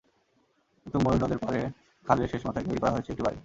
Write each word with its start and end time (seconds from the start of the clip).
কিন্তু 0.81 0.97
ময়ূর 0.99 1.19
নদের 1.23 1.39
পাড়ে 1.43 1.61
খালের 2.05 2.29
শেষ 2.31 2.41
মাথায় 2.47 2.65
তৈরি 2.67 2.79
করা 2.81 2.93
হয়েছে 2.93 3.11
একটি 3.11 3.23
বাড়ি। 3.23 3.39